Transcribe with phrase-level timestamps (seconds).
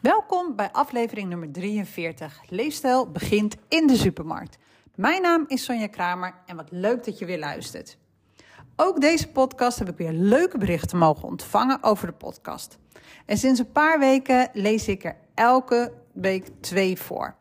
[0.00, 2.42] Welkom bij aflevering nummer 43.
[2.48, 4.58] Leefstijl begint in de supermarkt.
[4.94, 7.98] Mijn naam is Sonja Kramer en wat leuk dat je weer luistert.
[8.76, 12.78] Ook deze podcast heb ik weer leuke berichten mogen ontvangen over de podcast.
[13.26, 17.36] En sinds een paar weken lees ik er elke week twee voor.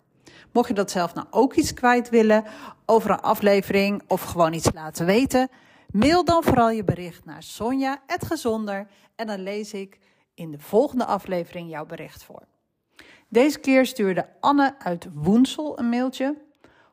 [0.51, 2.43] Mocht je dat zelf nou ook iets kwijt willen
[2.85, 5.49] over een aflevering of gewoon iets laten weten,
[5.91, 9.99] mail dan vooral je bericht naar Sonja@gezonder en dan lees ik
[10.37, 12.43] in de volgende aflevering jouw bericht voor.
[13.27, 16.37] Deze keer stuurde Anne uit Woensel een mailtje.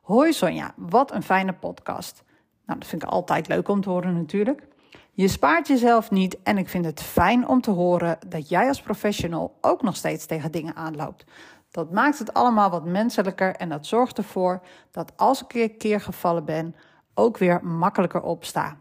[0.01, 2.23] Hoi Sonja, wat een fijne podcast.
[2.67, 4.67] Nou, dat vind ik altijd leuk om te horen natuurlijk.
[5.13, 8.83] Je spaart jezelf niet en ik vind het fijn om te horen dat jij als
[8.83, 11.25] professional ook nog steeds tegen dingen aanloopt.
[11.71, 16.01] Dat maakt het allemaal wat menselijker en dat zorgt ervoor dat als ik een keer
[16.01, 16.75] gevallen ben,
[17.15, 18.77] ook weer makkelijker opsta.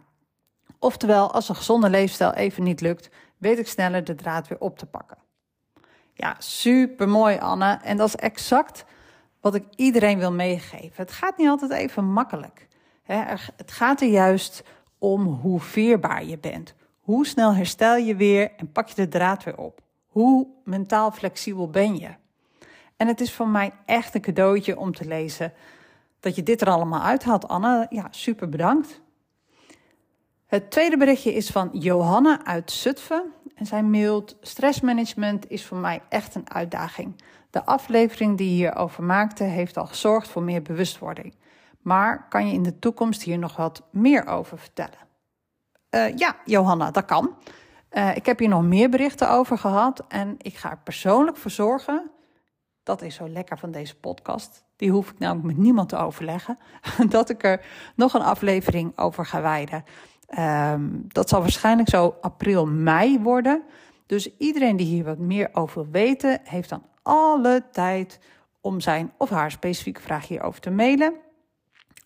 [0.79, 3.09] Oftewel, als een gezonde leefstijl even niet lukt,
[3.43, 5.17] weet ik sneller de draad weer op te pakken.
[6.13, 7.79] Ja, super mooi, Anne.
[7.83, 8.85] En dat is exact
[9.41, 11.03] wat ik iedereen wil meegeven.
[11.03, 12.67] Het gaat niet altijd even makkelijk.
[13.55, 14.63] Het gaat er juist
[14.97, 16.73] om hoe veerbaar je bent.
[16.99, 19.81] Hoe snel herstel je weer en pak je de draad weer op?
[20.05, 22.09] Hoe mentaal flexibel ben je?
[22.97, 25.53] En het is voor mij echt een cadeautje om te lezen
[26.19, 27.85] dat je dit er allemaal uithaalt, Anne.
[27.89, 29.01] Ja, super bedankt.
[30.53, 33.33] Het tweede berichtje is van Johanna uit Zutphen.
[33.55, 37.21] En zij mailt: Stressmanagement is voor mij echt een uitdaging.
[37.49, 41.35] De aflevering die je hierover maakte heeft al gezorgd voor meer bewustwording.
[41.81, 44.97] Maar kan je in de toekomst hier nog wat meer over vertellen?
[45.89, 47.35] Uh, ja, Johanna, dat kan.
[47.91, 51.51] Uh, ik heb hier nog meer berichten over gehad en ik ga er persoonlijk voor
[51.51, 52.11] zorgen.
[52.83, 54.63] Dat is zo lekker van deze podcast.
[54.75, 56.57] Die hoef ik namelijk met niemand te overleggen.
[57.09, 59.83] Dat ik er nog een aflevering over ga wijden.
[60.39, 63.63] Um, dat zal waarschijnlijk zo april, mei worden.
[64.05, 68.19] Dus iedereen die hier wat meer over wil weten, heeft dan alle tijd
[68.61, 71.13] om zijn of haar specifieke vraag hierover te mailen.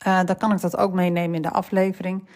[0.07, 2.27] Uh, dan kan ik dat ook meenemen in de aflevering.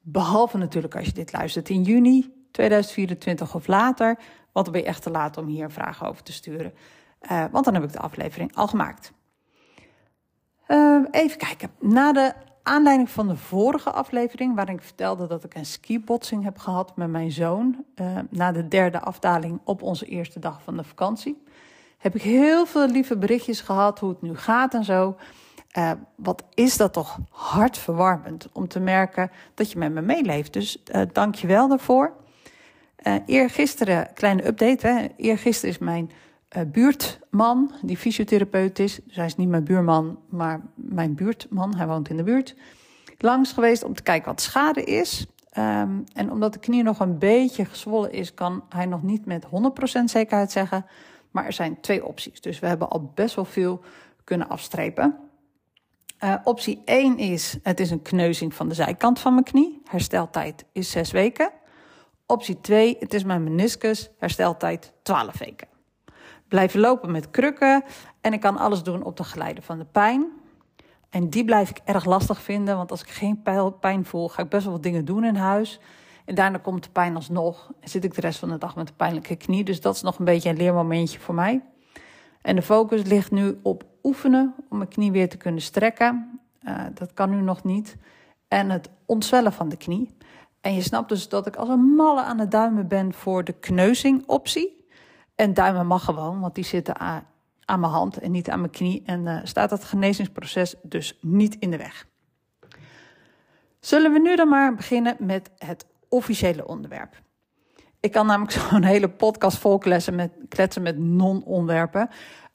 [0.00, 4.18] Behalve natuurlijk als je dit luistert in juni 2024 of later.
[4.52, 6.72] Want dan ben je echt te laat om hier een vraag over te sturen.
[7.30, 9.12] Uh, want dan heb ik de aflevering al gemaakt.
[10.68, 11.70] Uh, even kijken.
[11.80, 12.32] Na de
[12.66, 17.08] aanleiding van de vorige aflevering, waarin ik vertelde dat ik een skibotsing heb gehad met
[17.08, 17.84] mijn zoon.
[18.00, 21.42] Uh, na de derde afdaling op onze eerste dag van de vakantie.
[21.98, 25.16] Heb ik heel veel lieve berichtjes gehad hoe het nu gaat en zo.
[25.78, 30.52] Uh, wat is dat toch hartverwarmend om te merken dat je met me meeleeft.
[30.52, 32.12] Dus uh, dank je wel daarvoor.
[33.02, 34.86] Uh, eergisteren, kleine update.
[34.86, 35.06] Hè.
[35.16, 36.10] Eergisteren is mijn
[36.64, 39.00] buurtman, die fysiotherapeut is.
[39.04, 41.76] Dus hij is niet mijn buurman, maar mijn buurtman.
[41.76, 42.54] Hij woont in de buurt.
[43.18, 45.26] Langs geweest om te kijken wat schade is.
[45.58, 49.44] Um, en omdat de knie nog een beetje gezwollen is, kan hij nog niet met
[49.44, 49.48] 100%
[50.04, 50.86] zekerheid zeggen.
[51.30, 52.40] Maar er zijn twee opties.
[52.40, 53.80] Dus we hebben al best wel veel
[54.24, 55.16] kunnen afstrepen.
[56.24, 59.82] Uh, optie 1 is, het is een kneuzing van de zijkant van mijn knie.
[59.84, 61.50] Hersteltijd is 6 weken.
[62.26, 64.10] Optie 2, het is mijn meniscus.
[64.18, 65.75] Hersteltijd 12 weken.
[66.48, 67.84] Blijven lopen met krukken
[68.20, 70.26] en ik kan alles doen op de geleider van de pijn.
[71.10, 73.42] En die blijf ik erg lastig vinden, want als ik geen
[73.80, 75.80] pijn voel, ga ik best wel wat dingen doen in huis.
[76.24, 78.88] En daarna komt de pijn alsnog en zit ik de rest van de dag met
[78.88, 79.64] een pijnlijke knie.
[79.64, 81.62] Dus dat is nog een beetje een leermomentje voor mij.
[82.42, 86.40] En de focus ligt nu op oefenen om mijn knie weer te kunnen strekken.
[86.62, 87.96] Uh, dat kan nu nog niet.
[88.48, 90.16] En het ontzwellen van de knie.
[90.60, 93.52] En je snapt dus dat ik als een malle aan het duimen ben voor de
[93.52, 94.85] kneuzing optie.
[95.36, 97.26] En duimen mag gewoon, want die zitten aan,
[97.64, 99.02] aan mijn hand en niet aan mijn knie.
[99.04, 102.06] En uh, staat dat genezingsproces dus niet in de weg.
[103.80, 107.22] Zullen we nu dan maar beginnen met het officiële onderwerp.
[108.00, 112.08] Ik kan namelijk zo'n hele podcast vol kletsen met, kletsen met non-onderwerpen.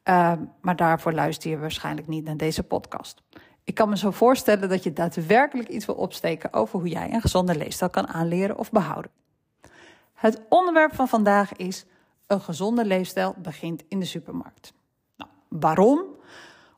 [0.10, 3.24] Uh, maar daarvoor luister je waarschijnlijk niet naar deze podcast.
[3.64, 7.22] Ik kan me zo voorstellen dat je daadwerkelijk iets wil opsteken over hoe jij een
[7.22, 9.12] gezonde leefstijl kan aanleren of behouden.
[10.14, 11.86] Het onderwerp van vandaag is:
[12.32, 14.74] een gezonde leefstijl begint in de supermarkt.
[15.18, 16.06] Nou, waarom?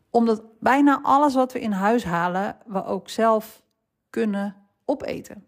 [0.10, 3.62] Omdat bijna alles wat we in huis halen, we ook zelf
[4.10, 4.56] kunnen
[4.86, 5.46] opeten.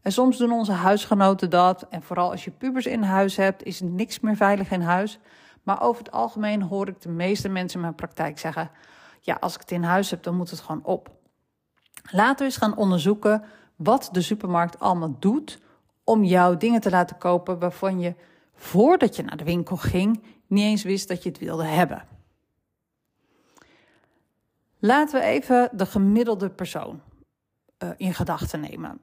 [0.00, 1.86] En soms doen onze huisgenoten dat.
[1.88, 5.18] En vooral als je pubers in huis hebt, is niks meer veilig in huis.
[5.62, 8.70] Maar over het algemeen hoor ik de meeste mensen in mijn praktijk zeggen:
[9.20, 11.10] ja, als ik het in huis heb, dan moet het gewoon op.
[12.10, 13.44] Laten we eens gaan onderzoeken
[13.76, 15.60] wat de supermarkt allemaal doet
[16.04, 18.14] om jouw dingen te laten kopen waarvan je
[18.62, 22.04] voordat je naar de winkel ging niet eens wist dat je het wilde hebben.
[24.78, 27.00] Laten we even de gemiddelde persoon
[27.78, 29.00] uh, in gedachten nemen.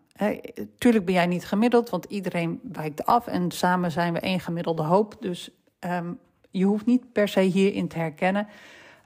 [0.78, 4.84] Tuurlijk ben jij niet gemiddeld, want iedereen wijkt af en samen zijn we één gemiddelde
[4.84, 5.16] hoop.
[5.20, 6.20] Dus um,
[6.52, 8.48] Je hoeft niet per se hierin te herkennen.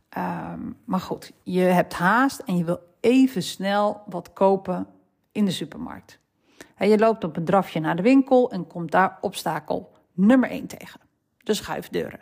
[0.09, 4.87] Ehm, maar goed, je hebt haast en je wil even snel wat kopen
[5.31, 6.19] in de supermarkt.
[6.77, 10.99] Je loopt op een drafje naar de winkel en komt daar obstakel nummer 1 tegen:
[11.37, 12.19] de schuifdeuren.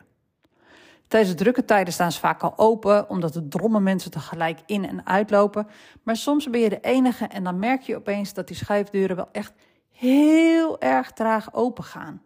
[1.07, 5.05] Tijdens drukke tijden staan ze vaak al open, omdat de drommen mensen tegelijk in en
[5.05, 5.67] uitlopen.
[6.03, 9.29] Maar soms ben je de enige en dan merk je opeens dat die schuifdeuren wel
[9.31, 9.53] echt
[9.89, 12.21] heel erg traag open gaan.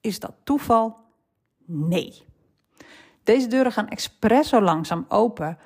[0.00, 0.96] Is dat toeval?
[1.66, 2.22] Nee.
[3.22, 5.58] Deze deuren gaan expres zo langzaam open,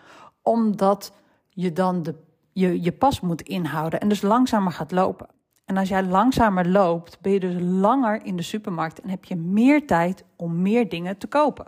[0.42, 1.12] omdat
[1.48, 2.14] je dan de,
[2.52, 5.28] je, je pas moet inhouden en dus langzamer gaat lopen.
[5.66, 9.36] En als jij langzamer loopt, ben je dus langer in de supermarkt en heb je
[9.36, 11.66] meer tijd om meer dingen te kopen.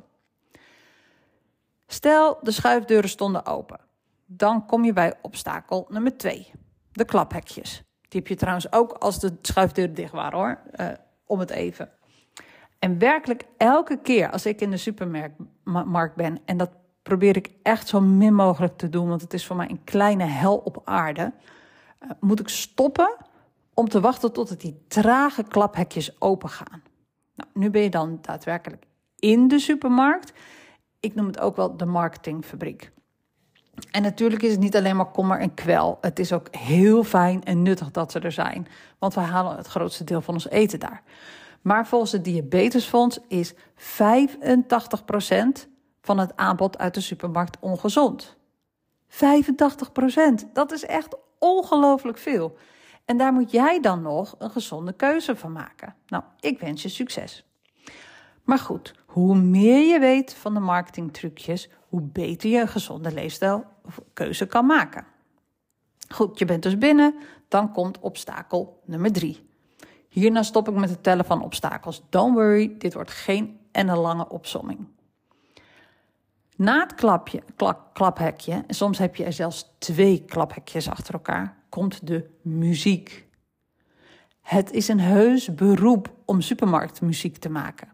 [1.86, 3.80] Stel, de schuifdeuren stonden open.
[4.26, 6.50] Dan kom je bij obstakel nummer 2,
[6.92, 7.82] de klaphekjes.
[8.08, 10.86] Die heb je trouwens ook als de schuifdeuren dicht waren hoor, uh,
[11.26, 11.90] om het even.
[12.78, 16.70] En werkelijk elke keer als ik in de supermarkt ben, en dat
[17.02, 20.24] probeer ik echt zo min mogelijk te doen, want het is voor mij een kleine
[20.24, 21.32] hel op aarde,
[22.02, 23.16] uh, moet ik stoppen
[23.78, 26.82] om te wachten totdat die trage klaphekjes open gaan.
[27.34, 28.84] Nou, nu ben je dan daadwerkelijk
[29.18, 30.32] in de supermarkt.
[31.00, 32.90] Ik noem het ook wel de marketingfabriek.
[33.90, 35.98] En natuurlijk is het niet alleen maar kommer en kwel.
[36.00, 38.66] Het is ook heel fijn en nuttig dat ze er zijn.
[38.98, 41.02] Want we halen het grootste deel van ons eten daar.
[41.62, 43.56] Maar volgens het Diabetesfonds is 85%
[46.00, 48.36] van het aanbod uit de supermarkt ongezond.
[49.08, 49.16] 85%,
[50.52, 52.56] dat is echt ongelooflijk veel.
[53.08, 55.94] En daar moet jij dan nog een gezonde keuze van maken.
[56.06, 57.44] Nou, ik wens je succes.
[58.44, 64.46] Maar goed, hoe meer je weet van de marketingtrucjes, hoe beter je een gezonde leefstijlkeuze
[64.46, 65.06] kan maken.
[66.08, 67.14] Goed, je bent dus binnen,
[67.48, 69.48] dan komt obstakel nummer drie.
[70.08, 72.02] Hierna stop ik met het tellen van obstakels.
[72.08, 74.86] Don't worry, dit wordt geen en een lange opsomming.
[76.56, 81.57] Na het klapje, klap, klaphekje, en soms heb je er zelfs twee klaphekjes achter elkaar,
[81.68, 83.26] komt de muziek.
[84.40, 87.88] Het is een heus beroep om supermarktmuziek te maken.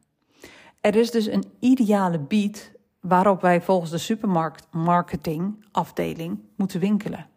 [0.81, 7.29] Er is dus een ideale beat waarop wij volgens de supermarktmarketingafdeling moeten winkelen.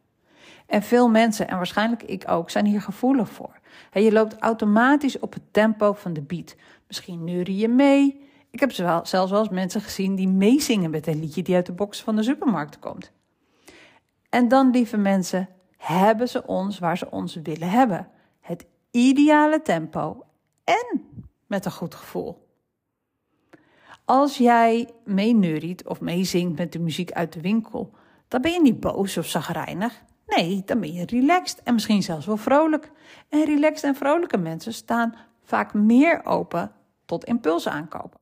[0.67, 3.59] En veel mensen, en waarschijnlijk ik ook, zijn hier gevoelig voor.
[3.93, 6.55] je loopt automatisch op het tempo van de beat.
[6.87, 8.25] Misschien neurie je mee.
[8.51, 11.73] Ik heb zelfs wel eens mensen gezien die meezingen met een liedje die uit de
[11.73, 13.11] box van de supermarkt komt.
[14.29, 18.09] En dan, lieve mensen, hebben ze ons waar ze ons willen hebben.
[18.39, 20.25] Het ideale tempo
[20.63, 21.05] en
[21.47, 22.45] met een goed gevoel.
[24.05, 27.91] Als jij meeneuriet of meezingt met de muziek uit de winkel,
[28.27, 30.03] dan ben je niet boos of zagrijnig.
[30.27, 32.91] Nee, dan ben je relaxed en misschien zelfs wel vrolijk.
[33.29, 36.71] En relaxed en vrolijke mensen staan vaak meer open
[37.05, 38.19] tot impulsen aankopen.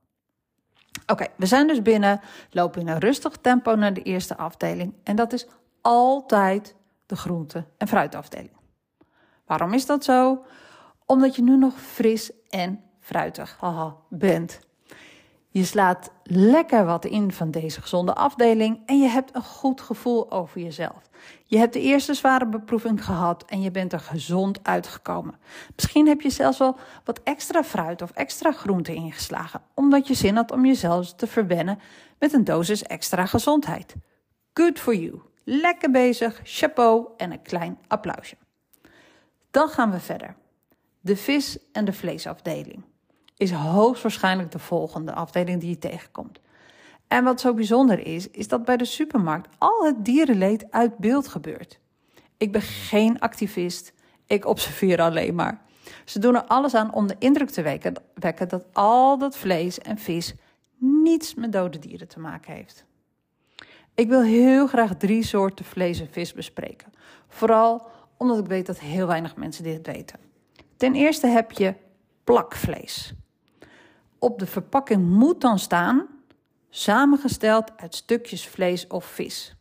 [1.08, 4.94] Oké, we zijn dus binnen, lopen in een rustig tempo naar de eerste afdeling.
[5.04, 5.48] En dat is
[5.82, 6.76] altijd
[7.06, 8.58] de groente- en fruitafdeling.
[9.46, 10.46] Waarom is dat zo?
[11.06, 14.60] Omdat je nu nog fris en fruitig haha, bent.
[15.50, 20.32] Je slaat lekker wat in van deze gezonde afdeling en je hebt een goed gevoel
[20.32, 21.02] over jezelf.
[21.44, 25.36] Je hebt de eerste zware beproeving gehad en je bent er gezond uitgekomen.
[25.76, 30.36] Misschien heb je zelfs wel wat extra fruit of extra groente ingeslagen, omdat je zin
[30.36, 31.80] had om jezelf te verwennen
[32.20, 33.96] met een dosis extra gezondheid.
[34.54, 35.22] Good for you.
[35.48, 38.36] Lekker bezig, chapeau en een klein applausje.
[39.52, 40.36] Dan gaan we verder.
[41.02, 42.84] De vis- en de vleesafdeling
[43.38, 46.40] is hoogstwaarschijnlijk de volgende afdeling die je tegenkomt.
[47.08, 51.28] En wat zo bijzonder is, is dat bij de supermarkt al het dierenleed uit beeld
[51.28, 51.80] gebeurt.
[52.38, 53.94] Ik ben geen activist,
[54.26, 55.62] ik observeer alleen maar.
[56.06, 57.62] Ze doen er alles aan om de indruk te
[58.14, 60.34] wekken dat al dat vlees en vis
[60.78, 62.86] niets met dode dieren te maken heeft.
[63.96, 66.94] Ik wil heel graag drie soorten vlees en vis bespreken.
[67.28, 67.88] Vooral
[68.18, 70.20] omdat ik weet dat heel weinig mensen dit weten.
[70.78, 71.74] Ten eerste heb je
[72.24, 73.14] plakvlees.
[74.20, 76.08] Op de verpakking moet dan staan
[76.70, 79.56] samengesteld uit stukjes vlees of vis.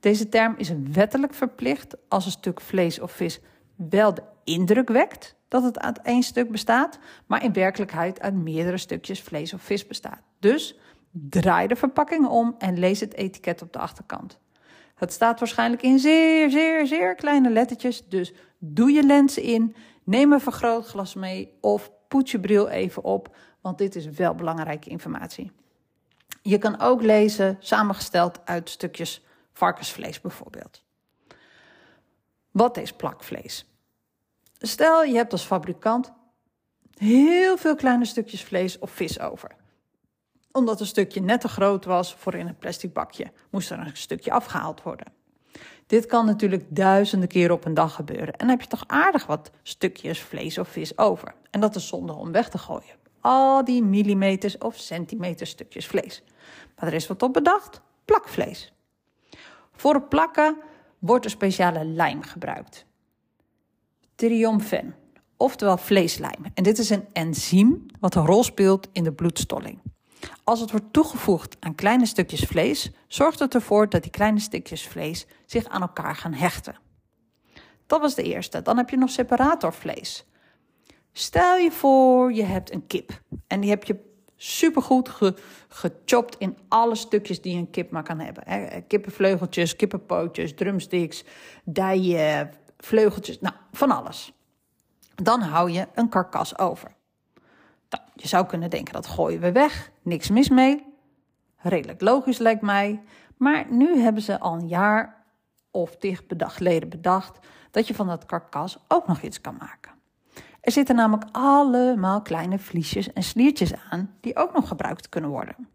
[0.00, 3.40] Deze term is wettelijk verplicht als een stuk vlees of vis
[3.76, 8.78] wel de indruk wekt dat het uit één stuk bestaat, maar in werkelijkheid uit meerdere
[8.78, 10.22] stukjes vlees of vis bestaat.
[10.38, 10.78] Dus
[11.12, 14.38] draai de verpakking om en lees het etiket op de achterkant.
[14.94, 20.32] Het staat waarschijnlijk in zeer, zeer, zeer kleine lettertjes, dus doe je lens in, neem
[20.32, 25.52] een vergrootglas mee of poets je bril even op, want dit is wel belangrijke informatie.
[26.42, 30.84] Je kan ook lezen, samengesteld uit stukjes varkensvlees bijvoorbeeld.
[32.50, 33.66] Wat is plakvlees?
[34.58, 36.12] Stel, je hebt als fabrikant
[36.94, 39.60] heel veel kleine stukjes vlees of vis over.
[40.52, 43.96] Omdat een stukje net te groot was voor in een plastic bakje, moest er een
[43.96, 45.12] stukje afgehaald worden.
[45.86, 48.32] Dit kan natuurlijk duizenden keren op een dag gebeuren.
[48.32, 51.34] En dan heb je toch aardig wat stukjes vlees of vis over.
[51.50, 52.96] En dat is zonde om weg te gooien.
[53.20, 56.22] Al die millimeters of centimeters stukjes vlees.
[56.76, 58.72] Maar er is wat op bedacht: plakvlees.
[59.72, 60.56] Voor het plakken
[60.98, 62.86] wordt een speciale lijm gebruikt.
[64.14, 64.94] Triomfen,
[65.36, 66.44] oftewel vleeslijm.
[66.54, 69.78] En dit is een enzym wat een rol speelt in de bloedstolling.
[70.44, 74.86] Als het wordt toegevoegd aan kleine stukjes vlees, zorgt het ervoor dat die kleine stukjes
[74.86, 76.76] vlees zich aan elkaar gaan hechten.
[77.86, 78.62] Dat was de eerste.
[78.62, 80.26] Dan heb je nog separatorvlees.
[81.12, 85.34] Stel je voor, je hebt een kip en die heb je supergoed ge,
[85.68, 88.86] gechopt in alle stukjes die een kip maar kan hebben.
[88.86, 91.24] Kippenvleugeltjes, kippenpootjes, drumsticks,
[91.64, 94.32] dijen, vleugeltjes, nou, van alles.
[95.14, 96.94] Dan hou je een karkas over.
[97.90, 100.84] Nou, je zou kunnen denken, dat gooien we weg, niks mis mee.
[101.56, 103.02] Redelijk logisch lijkt mij.
[103.36, 105.24] Maar nu hebben ze al een jaar
[105.70, 107.38] of dicht geleden bedacht
[107.70, 109.92] dat je van dat karkas ook nog iets kan maken.
[110.60, 115.68] Er zitten namelijk allemaal kleine vliesjes en sliertjes aan die ook nog gebruikt kunnen worden.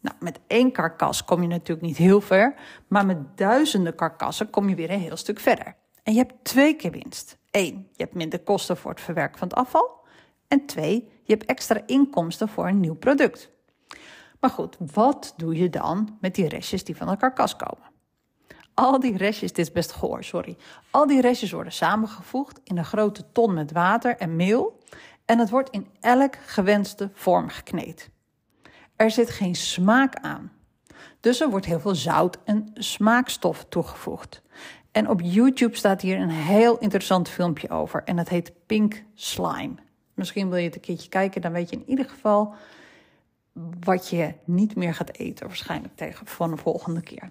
[0.00, 2.54] Nou, met één karkas kom je natuurlijk niet heel ver,
[2.88, 5.76] maar met duizenden karkassen kom je weer een heel stuk verder.
[6.02, 7.38] En je hebt twee keer winst.
[7.50, 10.03] Eén, je hebt minder kosten voor het verwerken van het afval.
[10.48, 13.50] En twee, je hebt extra inkomsten voor een nieuw product.
[14.40, 17.92] Maar goed, wat doe je dan met die restjes die van de karkas komen?
[18.74, 20.56] Al die restjes, dit is best goor, sorry.
[20.90, 24.78] Al die restjes worden samengevoegd in een grote ton met water en meel.
[25.24, 28.10] En het wordt in elk gewenste vorm gekneed.
[28.96, 30.52] Er zit geen smaak aan.
[31.20, 34.42] Dus er wordt heel veel zout en smaakstof toegevoegd.
[34.92, 38.04] En op YouTube staat hier een heel interessant filmpje over.
[38.04, 39.74] En dat heet Pink Slime.
[40.14, 42.54] Misschien wil je het een keertje kijken, dan weet je in ieder geval
[43.80, 47.30] wat je niet meer gaat eten, waarschijnlijk tegen van de volgende keer.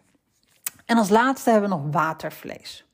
[0.86, 2.86] En als laatste hebben we nog watervlees.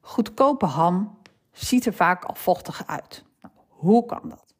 [0.00, 1.18] Goedkope ham
[1.52, 3.24] ziet er vaak al vochtig uit.
[3.42, 4.54] Nou, hoe kan dat?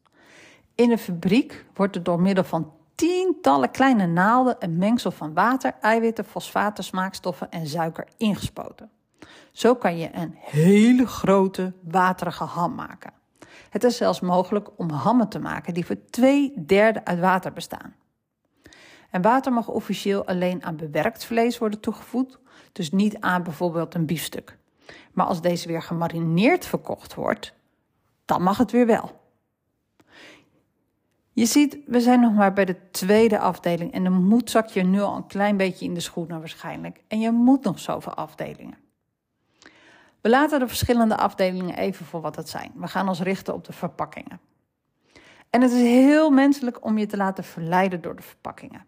[0.75, 5.73] In een fabriek wordt er door middel van tientallen kleine naalden een mengsel van water,
[5.81, 8.89] eiwitten, fosfaten, smaakstoffen en suiker ingespoten.
[9.51, 13.13] Zo kan je een hele grote waterige ham maken.
[13.69, 17.95] Het is zelfs mogelijk om hammen te maken die voor twee derde uit water bestaan.
[19.09, 22.37] En water mag officieel alleen aan bewerkt vlees worden toegevoegd,
[22.71, 24.57] dus niet aan bijvoorbeeld een biefstuk.
[25.13, 27.53] Maar als deze weer gemarineerd verkocht wordt,
[28.25, 29.23] dan mag het weer wel.
[31.31, 34.83] Je ziet, we zijn nog maar bij de tweede afdeling en de moed zak je
[34.83, 37.03] nu al een klein beetje in de schoenen waarschijnlijk.
[37.07, 38.84] En je moet nog zoveel afdelingen.
[40.25, 42.71] We laten de verschillende afdelingen even voor wat het zijn.
[42.75, 44.39] We gaan ons richten op de verpakkingen.
[45.49, 48.85] En het is heel menselijk om je te laten verleiden door de verpakkingen.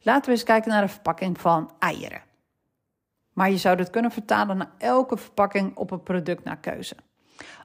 [0.00, 2.22] Laten we eens kijken naar de verpakking van eieren.
[3.32, 6.96] Maar je zou dit kunnen vertalen naar elke verpakking op een product naar keuze.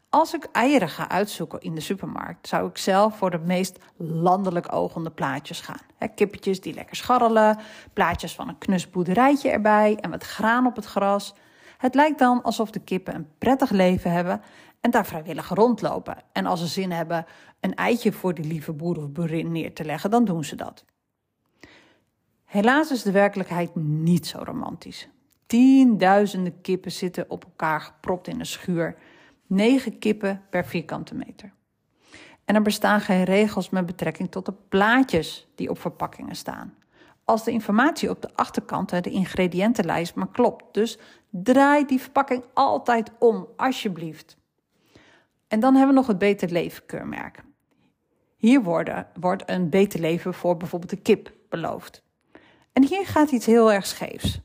[0.10, 4.74] Als ik eieren ga uitzoeken in de supermarkt, zou ik zelf voor de meest landelijk
[4.74, 6.12] ogende plaatjes gaan.
[6.16, 7.58] Kippetjes die lekker scharrelen,
[7.94, 11.34] plaatjes van een knus boerderijtje erbij en wat graan op het gras.
[11.78, 14.42] Het lijkt dan alsof de kippen een prettig leven hebben
[14.82, 16.18] en daar vrijwillig rondlopen.
[16.32, 17.26] En als ze zin hebben
[17.60, 20.86] een eitje voor die lieve boer of boerin neer te leggen, dan doen ze dat.
[22.46, 25.10] Helaas is de werkelijkheid niet zo romantisch.
[25.46, 28.96] Tienduizenden kippen zitten op elkaar gepropt in een schuur.
[29.48, 31.54] Negen kippen per vierkante meter.
[32.46, 36.77] En er bestaan geen regels met betrekking tot de plaatjes die op verpakkingen staan.
[37.28, 40.74] Als de informatie op de achterkant, de ingrediëntenlijst, maar klopt.
[40.74, 40.98] Dus
[41.30, 44.38] draai die verpakking altijd om, alsjeblieft.
[45.48, 47.44] En dan hebben we nog het Beter Leven keurmerk.
[48.38, 52.04] Hier worden, wordt een beter leven voor bijvoorbeeld de kip beloofd.
[52.74, 54.40] En hier gaat iets heel erg scheefs.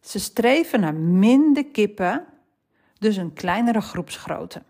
[0.00, 2.26] Ze streven naar minder kippen,
[2.98, 4.62] dus een kleinere groepsgrootte.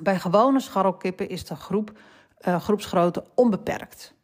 [0.00, 1.98] Bij gewone scharrelkippen is de groep,
[2.48, 4.16] uh, groepsgrootte onbeperkt.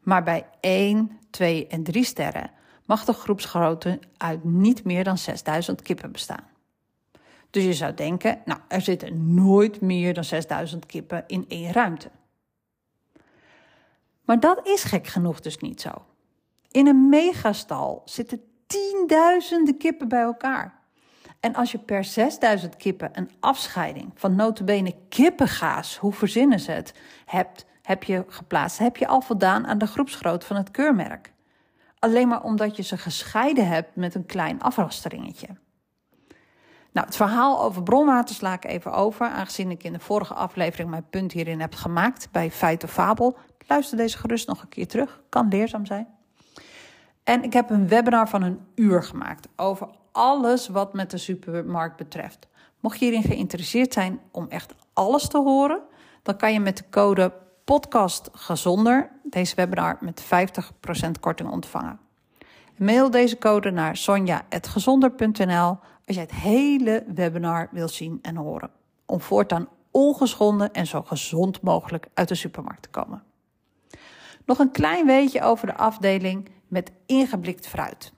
[0.00, 2.50] Maar bij 1, 2 en 3 sterren
[2.84, 6.48] mag de groepsgrootte uit niet meer dan 6000 kippen bestaan.
[7.50, 12.10] Dus je zou denken, nou, er zitten nooit meer dan 6000 kippen in één ruimte.
[14.24, 15.90] Maar dat is gek genoeg dus niet zo.
[16.70, 20.78] In een megastal zitten tienduizenden kippen bij elkaar.
[21.40, 26.94] En als je per 6000 kippen een afscheiding van notabene kippengaas, hoe verzinnen ze het,
[27.24, 31.32] hebt, heb je geplaatst, heb je al voldaan aan de groepsgrootte van het keurmerk.
[31.98, 35.48] Alleen maar omdat je ze gescheiden hebt met een klein afrasteringetje.
[36.92, 40.90] Nou, het verhaal over bronwater sla ik even over, aangezien ik in de vorige aflevering
[40.90, 43.36] mijn punt hierin heb gemaakt bij Feit of Fabel.
[43.66, 45.20] luister deze gerust nog een keer terug.
[45.28, 46.08] Kan leerzaam zijn.
[47.24, 51.96] En ik heb een webinar van een uur gemaakt over alles wat met de supermarkt
[51.96, 52.48] betreft.
[52.80, 55.80] Mocht je hierin geïnteresseerd zijn om echt alles te horen,
[56.22, 57.32] dan kan je met de code
[57.70, 60.26] podcast gezonder deze webinar met 50%
[61.20, 62.00] korting ontvangen.
[62.76, 68.70] Mail deze code naar sonja.gezonder.nl als je het hele webinar wilt zien en horen.
[69.06, 73.22] Om voortaan ongeschonden en zo gezond mogelijk uit de supermarkt te komen.
[74.44, 78.12] Nog een klein weetje over de afdeling met ingeblikt fruit.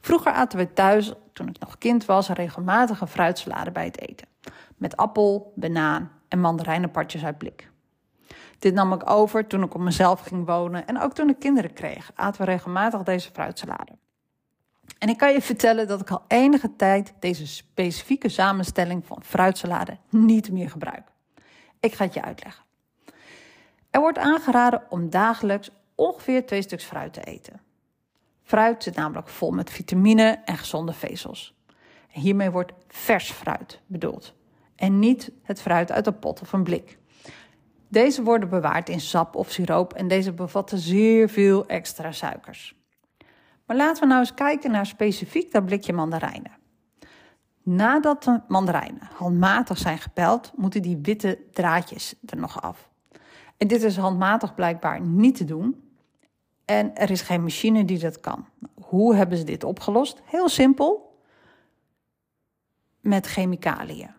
[0.00, 4.28] Vroeger aten we thuis, toen ik nog kind was, regelmatig een fruitsalade bij het eten.
[4.76, 7.70] Met appel, banaan en mandarijnenpartjes uit blik.
[8.62, 11.72] Dit nam ik over toen ik op mezelf ging wonen en ook toen ik kinderen
[11.72, 13.92] kreeg, aten we regelmatig deze fruitsalade.
[14.98, 19.98] En ik kan je vertellen dat ik al enige tijd deze specifieke samenstelling van fruitsalade
[20.08, 21.08] niet meer gebruik.
[21.80, 22.64] Ik ga het je uitleggen.
[23.90, 27.60] Er wordt aangeraden om dagelijks ongeveer twee stuks fruit te eten.
[28.42, 31.54] Fruit zit namelijk vol met vitamine en gezonde vezels.
[32.08, 34.34] hiermee wordt vers fruit bedoeld
[34.76, 37.00] en niet het fruit uit een pot of een blik.
[37.92, 42.76] Deze worden bewaard in sap of siroop en deze bevatten zeer veel extra suikers.
[43.66, 46.50] Maar laten we nou eens kijken naar specifiek dat blikje mandarijnen.
[47.62, 52.90] Nadat de mandarijnen handmatig zijn gepeld, moeten die witte draadjes er nog af.
[53.56, 55.92] En dit is handmatig blijkbaar niet te doen.
[56.64, 58.46] En er is geen machine die dat kan.
[58.74, 60.20] Hoe hebben ze dit opgelost?
[60.24, 61.18] Heel simpel.
[63.00, 64.10] Met chemicaliën.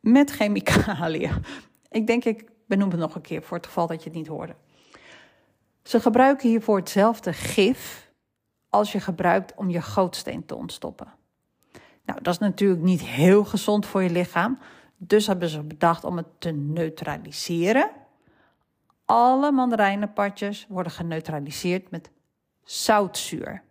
[0.00, 1.32] Met chemicaliën.
[1.96, 4.26] Ik denk, ik benoem het nog een keer voor het geval dat je het niet
[4.26, 4.54] hoorde.
[5.82, 8.10] Ze gebruiken hiervoor hetzelfde gif
[8.68, 11.12] als je gebruikt om je gootsteen te ontstoppen.
[12.04, 14.58] Nou, dat is natuurlijk niet heel gezond voor je lichaam.
[14.96, 17.90] Dus hebben ze bedacht om het te neutraliseren.
[19.04, 22.10] Alle mandarijnenpartjes worden geneutraliseerd met
[22.64, 23.62] zoutzuur.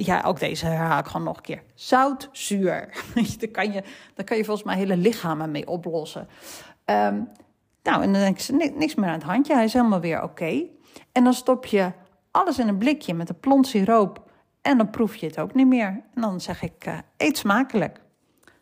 [0.00, 1.62] Ja, ook deze herhaal ik gewoon nog een keer.
[1.74, 3.04] Zoutzuur.
[3.38, 3.82] daar, kan je,
[4.14, 6.28] daar kan je volgens mij hele lichamen mee oplossen.
[6.84, 7.28] Um,
[7.82, 10.64] nou, en dan denk ze, niks meer aan het handje, hij is helemaal weer oké.
[11.12, 11.92] En dan stop je
[12.30, 14.30] alles in een blikje met een plont siroop
[14.62, 16.04] en dan proef je het ook niet meer.
[16.14, 18.00] En dan zeg ik, uh, eet smakelijk.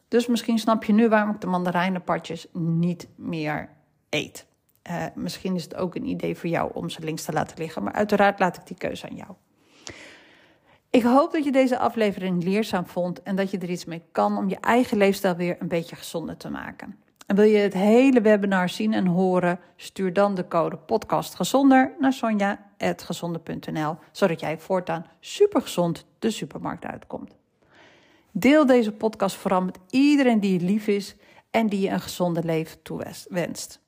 [0.09, 3.69] Dus misschien snap je nu waarom ik de mandarijnenpartjes niet meer
[4.09, 4.47] eet.
[4.91, 7.83] Uh, misschien is het ook een idee voor jou om ze links te laten liggen,
[7.83, 9.31] maar uiteraard laat ik die keuze aan jou.
[10.97, 14.37] Ik hoop dat je deze aflevering leerzaam vond en dat je er iets mee kan
[14.37, 16.97] om je eigen leefstijl weer een beetje gezonder te maken.
[17.27, 22.13] En wil je het hele webinar zien en horen, stuur dan de code podcastgezonder naar
[22.13, 27.37] sonja.gezonde.nl, zodat jij voortaan supergezond de supermarkt uitkomt.
[28.31, 31.17] Deel deze podcast vooral met iedereen die je lief is
[31.51, 33.81] en die je een gezonde leven toewenst.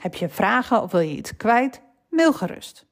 [0.00, 1.82] Heb je vragen of wil je iets kwijt?
[2.08, 2.86] Mail gerust.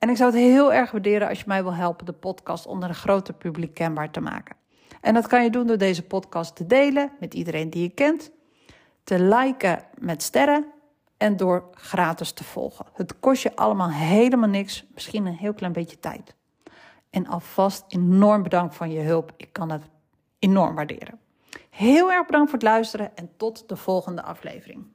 [0.00, 2.88] En ik zou het heel erg waarderen als je mij wil helpen de podcast onder
[2.88, 4.56] een groter publiek kenbaar te maken.
[5.00, 8.30] En dat kan je doen door deze podcast te delen met iedereen die je kent
[9.04, 10.66] te liken met sterren
[11.16, 12.86] en door gratis te volgen.
[12.92, 16.34] Het kost je allemaal helemaal niks, misschien een heel klein beetje tijd.
[17.10, 19.32] En alvast enorm bedankt van je hulp.
[19.36, 19.82] Ik kan het
[20.38, 21.18] enorm waarderen.
[21.70, 24.86] Heel erg bedankt voor het luisteren en tot de volgende aflevering.